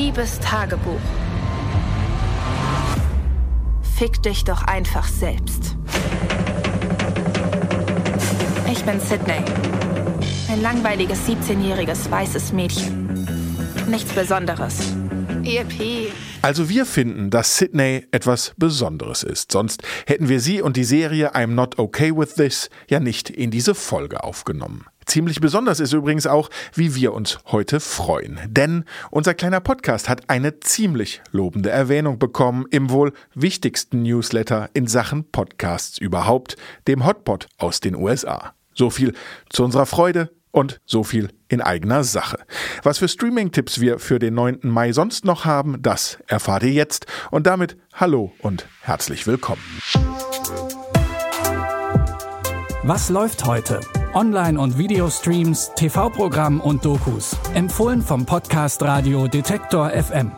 Liebes 0.00 0.40
Tagebuch. 0.40 0.98
Fick 3.98 4.22
dich 4.22 4.44
doch 4.44 4.62
einfach 4.62 5.06
selbst. 5.06 5.76
Ich 8.72 8.82
bin 8.82 8.98
Sydney. 8.98 9.44
Ein 10.48 10.62
langweiliges 10.62 11.28
17-jähriges 11.28 12.10
weißes 12.10 12.54
Mädchen. 12.54 13.26
Nichts 13.90 14.14
Besonderes. 14.14 14.78
EP. 15.44 16.10
Also 16.40 16.70
wir 16.70 16.86
finden, 16.86 17.28
dass 17.28 17.58
Sydney 17.58 18.06
etwas 18.10 18.54
Besonderes 18.56 19.22
ist. 19.22 19.52
Sonst 19.52 19.82
hätten 20.06 20.30
wir 20.30 20.40
sie 20.40 20.62
und 20.62 20.78
die 20.78 20.84
Serie 20.84 21.34
I'm 21.34 21.48
Not 21.48 21.78
Okay 21.78 22.16
With 22.16 22.36
This 22.36 22.70
ja 22.88 23.00
nicht 23.00 23.28
in 23.28 23.50
diese 23.50 23.74
Folge 23.74 24.24
aufgenommen. 24.24 24.86
Ziemlich 25.10 25.40
besonders 25.40 25.80
ist 25.80 25.92
übrigens 25.92 26.28
auch, 26.28 26.50
wie 26.72 26.94
wir 26.94 27.12
uns 27.12 27.40
heute 27.46 27.80
freuen. 27.80 28.38
Denn 28.46 28.84
unser 29.10 29.34
kleiner 29.34 29.58
Podcast 29.58 30.08
hat 30.08 30.30
eine 30.30 30.60
ziemlich 30.60 31.20
lobende 31.32 31.68
Erwähnung 31.68 32.20
bekommen 32.20 32.64
im 32.70 32.90
wohl 32.90 33.12
wichtigsten 33.34 34.04
Newsletter 34.04 34.70
in 34.72 34.86
Sachen 34.86 35.28
Podcasts 35.32 35.98
überhaupt, 35.98 36.56
dem 36.86 37.04
Hotpot 37.04 37.48
aus 37.58 37.80
den 37.80 37.96
USA. 37.96 38.54
So 38.72 38.88
viel 38.88 39.14
zu 39.48 39.64
unserer 39.64 39.86
Freude 39.86 40.30
und 40.52 40.80
so 40.86 41.02
viel 41.02 41.30
in 41.48 41.60
eigener 41.60 42.04
Sache. 42.04 42.38
Was 42.84 42.98
für 42.98 43.08
Streaming-Tipps 43.08 43.80
wir 43.80 43.98
für 43.98 44.20
den 44.20 44.34
9. 44.34 44.60
Mai 44.62 44.92
sonst 44.92 45.24
noch 45.24 45.44
haben, 45.44 45.82
das 45.82 46.18
erfahrt 46.28 46.62
ihr 46.62 46.72
jetzt. 46.72 47.06
Und 47.32 47.48
damit 47.48 47.76
hallo 47.94 48.32
und 48.38 48.68
herzlich 48.82 49.26
willkommen. 49.26 49.62
Was 52.84 53.08
läuft 53.10 53.44
heute? 53.44 53.80
Online- 54.14 54.58
und 54.58 54.76
Videostreams, 54.76 55.70
TV-Programm 55.76 56.60
und 56.60 56.84
Dokus. 56.84 57.36
Empfohlen 57.54 58.02
vom 58.02 58.26
Podcast 58.26 58.82
Radio 58.82 59.28
Detektor 59.28 59.90
FM. 59.90 60.32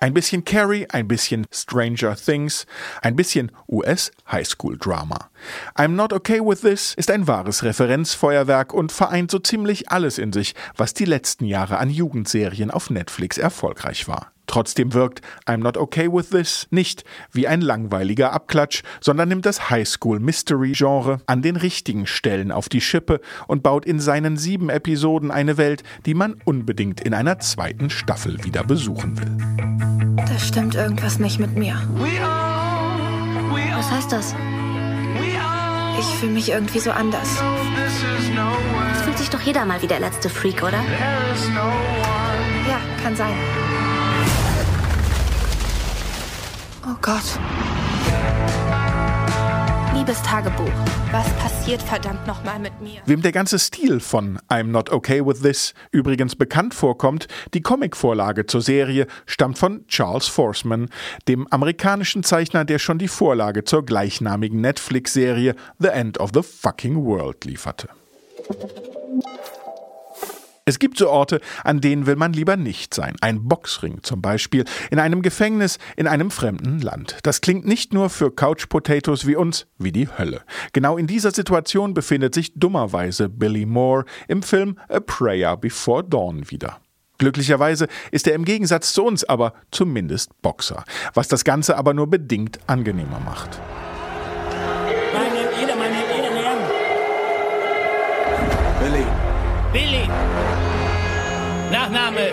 Ein 0.00 0.14
bisschen 0.14 0.44
Carrie, 0.44 0.86
ein 0.88 1.08
bisschen 1.08 1.46
Stranger 1.52 2.16
Things, 2.16 2.64
ein 3.02 3.16
bisschen 3.16 3.52
US 3.68 4.10
Highschool 4.30 4.78
Drama. 4.78 5.28
I'm 5.76 5.88
Not 5.88 6.14
Okay 6.14 6.40
With 6.40 6.62
This 6.62 6.94
ist 6.94 7.10
ein 7.10 7.26
wahres 7.26 7.64
Referenzfeuerwerk 7.64 8.72
und 8.72 8.92
vereint 8.92 9.30
so 9.30 9.40
ziemlich 9.40 9.90
alles 9.90 10.16
in 10.16 10.32
sich, 10.32 10.54
was 10.76 10.94
die 10.94 11.04
letzten 11.04 11.44
Jahre 11.44 11.76
an 11.76 11.90
Jugendserien 11.90 12.70
auf 12.70 12.88
Netflix 12.88 13.36
erfolgreich 13.36 14.08
war. 14.08 14.32
Trotzdem 14.48 14.94
wirkt 14.94 15.20
I'm 15.46 15.58
Not 15.58 15.76
Okay 15.76 16.10
With 16.10 16.30
This 16.30 16.66
nicht 16.70 17.04
wie 17.30 17.46
ein 17.46 17.60
langweiliger 17.60 18.32
Abklatsch, 18.32 18.82
sondern 19.00 19.28
nimmt 19.28 19.46
das 19.46 19.70
Highschool-Mystery-Genre 19.70 21.20
an 21.26 21.42
den 21.42 21.54
richtigen 21.54 22.06
Stellen 22.06 22.50
auf 22.50 22.68
die 22.68 22.80
Schippe 22.80 23.20
und 23.46 23.62
baut 23.62 23.84
in 23.86 24.00
seinen 24.00 24.36
sieben 24.36 24.70
Episoden 24.70 25.30
eine 25.30 25.58
Welt, 25.58 25.84
die 26.06 26.14
man 26.14 26.34
unbedingt 26.44 27.00
in 27.00 27.14
einer 27.14 27.38
zweiten 27.38 27.90
Staffel 27.90 28.42
wieder 28.42 28.64
besuchen 28.64 29.18
will. 29.18 30.16
Da 30.16 30.38
stimmt 30.38 30.74
irgendwas 30.74 31.18
nicht 31.18 31.38
mit 31.38 31.56
mir. 31.56 31.80
Was 33.76 33.90
heißt 33.90 34.10
das? 34.10 34.34
Ich 36.00 36.06
fühle 36.16 36.32
mich 36.32 36.48
irgendwie 36.50 36.78
so 36.78 36.90
anders. 36.90 37.42
Es 38.92 39.02
fühlt 39.02 39.18
sich 39.18 39.28
doch 39.30 39.40
jeder 39.40 39.64
mal 39.66 39.82
wie 39.82 39.86
der 39.86 40.00
letzte 40.00 40.30
Freak, 40.30 40.62
oder? 40.62 40.80
Ja, 42.68 42.80
kann 43.02 43.14
sein. 43.14 43.34
Gott. 47.08 47.40
Liebes 49.94 50.22
Tagebuch, 50.22 50.70
was 51.10 51.26
passiert 51.38 51.80
verdammt 51.80 52.26
nochmal 52.26 52.58
mit 52.58 52.82
mir? 52.82 53.00
Wem 53.06 53.22
der 53.22 53.32
ganze 53.32 53.58
Stil 53.58 53.98
von 53.98 54.38
I'm 54.50 54.64
Not 54.64 54.92
Okay 54.92 55.24
With 55.24 55.40
This 55.40 55.72
übrigens 55.90 56.36
bekannt 56.36 56.74
vorkommt, 56.74 57.26
die 57.54 57.62
Comicvorlage 57.62 58.44
zur 58.44 58.60
Serie 58.60 59.06
stammt 59.24 59.56
von 59.56 59.86
Charles 59.86 60.28
Forsman, 60.28 60.90
dem 61.28 61.46
amerikanischen 61.50 62.24
Zeichner, 62.24 62.66
der 62.66 62.78
schon 62.78 62.98
die 62.98 63.08
Vorlage 63.08 63.64
zur 63.64 63.86
gleichnamigen 63.86 64.60
Netflix-Serie 64.60 65.54
The 65.78 65.88
End 65.88 66.20
of 66.20 66.32
the 66.34 66.42
Fucking 66.42 67.06
World 67.06 67.46
lieferte. 67.46 67.88
Es 70.68 70.78
gibt 70.78 70.98
so 70.98 71.08
Orte, 71.08 71.40
an 71.64 71.80
denen 71.80 72.04
will 72.04 72.16
man 72.16 72.34
lieber 72.34 72.58
nicht 72.58 72.92
sein. 72.92 73.16
Ein 73.22 73.48
Boxring 73.48 74.02
zum 74.02 74.20
Beispiel, 74.20 74.66
in 74.90 74.98
einem 74.98 75.22
Gefängnis, 75.22 75.78
in 75.96 76.06
einem 76.06 76.30
fremden 76.30 76.80
Land. 76.80 77.16
Das 77.22 77.40
klingt 77.40 77.64
nicht 77.64 77.94
nur 77.94 78.10
für 78.10 78.30
Couch 78.30 78.68
Potatoes 78.68 79.26
wie 79.26 79.34
uns 79.34 79.66
wie 79.78 79.92
die 79.92 80.08
Hölle. 80.08 80.42
Genau 80.74 80.98
in 80.98 81.06
dieser 81.06 81.30
Situation 81.30 81.94
befindet 81.94 82.34
sich 82.34 82.52
dummerweise 82.54 83.30
Billy 83.30 83.64
Moore 83.64 84.04
im 84.28 84.42
Film 84.42 84.78
A 84.90 85.00
Prayer 85.00 85.56
Before 85.56 86.04
Dawn 86.04 86.50
wieder. 86.50 86.82
Glücklicherweise 87.16 87.88
ist 88.10 88.28
er 88.28 88.34
im 88.34 88.44
Gegensatz 88.44 88.92
zu 88.92 89.06
uns 89.06 89.24
aber 89.24 89.54
zumindest 89.70 90.42
Boxer, 90.42 90.84
was 91.14 91.28
das 91.28 91.44
Ganze 91.44 91.78
aber 91.78 91.94
nur 91.94 92.08
bedingt 92.10 92.58
angenehmer 92.66 93.20
macht. 93.20 93.58
Billy. 98.80 99.27
Billy. 99.72 100.08
Nachname. 101.70 102.32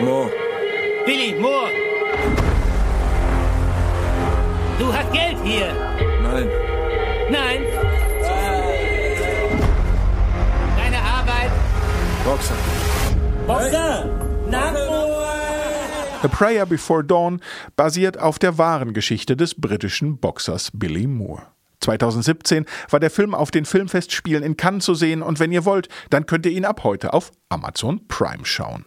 Mo. 0.00 0.30
Billy 1.06 1.34
Moore. 1.40 1.70
Du 4.78 4.92
hast 4.92 5.12
Geld 5.12 5.38
hier. 5.42 5.72
Nein. 6.22 6.48
Nein. 7.30 7.62
Deine 10.76 10.98
Arbeit. 10.98 11.50
Boxer. 12.24 12.54
Boxer. 13.46 14.04
Namor. 14.50 15.06
A 16.22 16.28
Prayer 16.28 16.66
Before 16.66 17.02
Dawn 17.04 17.40
basiert 17.76 18.18
auf 18.18 18.38
der 18.38 18.58
wahren 18.58 18.92
Geschichte 18.92 19.36
des 19.36 19.54
britischen 19.54 20.18
Boxers 20.18 20.70
Billy 20.72 21.06
Moore. 21.06 21.55
2017 21.80 22.66
war 22.90 23.00
der 23.00 23.10
Film 23.10 23.34
auf 23.34 23.50
den 23.50 23.64
Filmfestspielen 23.64 24.42
in 24.42 24.56
Cannes 24.56 24.84
zu 24.84 24.94
sehen 24.94 25.22
und 25.22 25.40
wenn 25.40 25.52
ihr 25.52 25.64
wollt, 25.64 25.88
dann 26.10 26.26
könnt 26.26 26.46
ihr 26.46 26.52
ihn 26.52 26.64
ab 26.64 26.84
heute 26.84 27.12
auf 27.12 27.32
Amazon 27.48 28.06
Prime 28.08 28.44
schauen. 28.44 28.84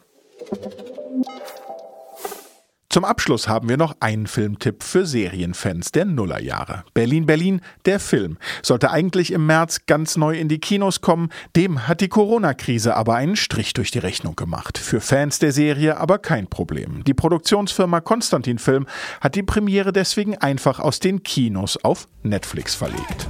Zum 2.92 3.06
Abschluss 3.06 3.48
haben 3.48 3.70
wir 3.70 3.78
noch 3.78 3.98
einen 4.00 4.26
Filmtipp 4.26 4.82
für 4.82 5.06
Serienfans 5.06 5.92
der 5.92 6.06
Nullerjahre. 6.06 6.86
Berlin 6.96 7.28
Berlin, 7.28 7.62
der 7.86 8.00
Film, 8.00 8.40
sollte 8.64 8.90
eigentlich 8.90 9.32
im 9.32 9.46
März 9.46 9.82
ganz 9.86 10.18
neu 10.18 10.36
in 10.36 10.50
die 10.50 10.58
Kinos 10.58 11.00
kommen, 11.00 11.30
dem 11.56 11.88
hat 11.88 12.02
die 12.02 12.08
Corona-Krise 12.08 12.96
aber 12.96 13.14
einen 13.14 13.36
Strich 13.36 13.74
durch 13.74 13.92
die 13.92 14.00
Rechnung 14.00 14.36
gemacht. 14.36 14.80
Für 14.80 15.02
Fans 15.02 15.38
der 15.38 15.52
Serie 15.52 15.98
aber 15.98 16.18
kein 16.18 16.48
Problem. 16.48 17.04
Die 17.04 17.14
Produktionsfirma 17.14 18.02
Konstantin 18.02 18.58
Film 18.58 18.88
hat 19.22 19.36
die 19.36 19.44
Premiere 19.44 19.94
deswegen 19.94 20.36
einfach 20.40 20.80
aus 20.80 21.00
den 21.00 21.22
Kinos 21.22 21.78
auf 21.84 22.08
Netflix 22.24 22.74
verlegt. 22.74 23.28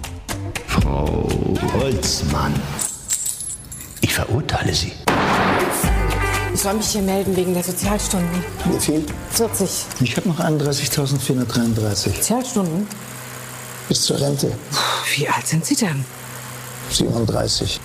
Frau 0.68 1.28
Holzmann, 1.74 2.53
ich 4.00 4.14
verurteile 4.14 4.74
Sie. 4.74 4.94
Ich 6.59 6.64
soll 6.64 6.74
mich 6.74 6.88
hier 6.88 7.03
melden 7.03 7.38
wegen 7.38 7.53
der 7.53 7.64
Sozialstunden. 7.64 8.44
Wie 8.66 8.80
viel? 8.81 9.06
40 9.31 9.86
Ich 10.02 10.18
habe 10.18 10.28
noch 10.28 10.42
31.433 10.42 12.16
Sozialstunden? 12.16 12.86
bis 13.88 14.02
zur 14.02 14.20
Rente. 14.20 14.52
Wie 15.16 15.30
alt 15.30 15.48
sind 15.48 15.66
Sie 15.66 15.78
denn? 15.78 16.03
37. 16.92 17.80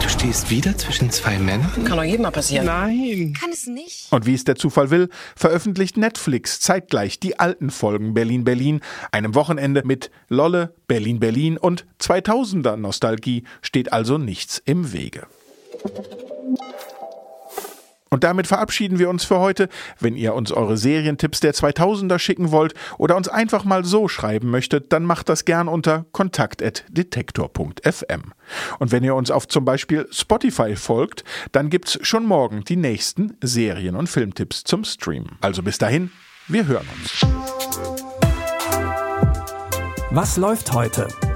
Du 0.00 0.08
stehst 0.08 0.48
wieder 0.48 0.78
zwischen 0.78 1.10
zwei 1.10 1.36
Männern? 1.36 1.68
Kann 1.84 1.96
doch 1.96 2.04
jedem 2.04 2.22
mal 2.22 2.30
passieren. 2.30 2.66
Nein. 2.66 3.36
Kann 3.40 3.50
es 3.50 3.66
nicht? 3.66 4.06
Und 4.12 4.24
wie 4.24 4.34
es 4.34 4.44
der 4.44 4.54
Zufall 4.54 4.90
will, 4.90 5.08
veröffentlicht 5.34 5.96
Netflix 5.96 6.60
zeitgleich 6.60 7.18
die 7.18 7.40
alten 7.40 7.70
Folgen 7.70 8.14
Berlin 8.14 8.44
Berlin. 8.44 8.82
Einem 9.10 9.34
Wochenende 9.34 9.82
mit 9.84 10.12
Lolle, 10.28 10.76
Berlin 10.86 11.18
Berlin 11.18 11.58
und 11.58 11.86
2000er 12.00 12.76
Nostalgie 12.76 13.42
steht 13.62 13.92
also 13.92 14.16
nichts 14.16 14.62
im 14.64 14.92
Wege. 14.92 15.26
Und 18.08 18.22
damit 18.24 18.46
verabschieden 18.46 18.98
wir 18.98 19.10
uns 19.10 19.24
für 19.24 19.40
heute. 19.40 19.68
Wenn 20.00 20.16
ihr 20.16 20.32
uns 20.34 20.50
eure 20.52 20.78
Serientipps 20.78 21.40
der 21.40 21.52
2000er 21.52 22.18
schicken 22.18 22.50
wollt 22.50 22.72
oder 22.98 23.16
uns 23.16 23.28
einfach 23.28 23.64
mal 23.64 23.84
so 23.84 24.08
schreiben 24.08 24.50
möchtet, 24.50 24.90
dann 24.92 25.04
macht 25.04 25.28
das 25.28 25.44
gern 25.44 25.68
unter 25.68 26.06
kontakt.detektor.fm. 26.12 28.32
Und 28.78 28.92
wenn 28.92 29.04
ihr 29.04 29.14
uns 29.14 29.30
auf 29.30 29.46
zum 29.48 29.66
Beispiel 29.66 30.08
Spotify 30.10 30.76
folgt, 30.76 31.24
dann 31.52 31.68
gibt's 31.68 31.98
schon 32.02 32.24
morgen 32.24 32.64
die 32.64 32.76
nächsten 32.76 33.36
Serien- 33.42 33.96
und 33.96 34.08
Filmtipps 34.08 34.64
zum 34.64 34.84
Stream. 34.84 35.26
Also 35.40 35.62
bis 35.62 35.76
dahin, 35.78 36.10
wir 36.48 36.66
hören 36.66 36.86
uns. 37.00 37.26
Was 40.10 40.36
läuft 40.36 40.72
heute? 40.72 41.08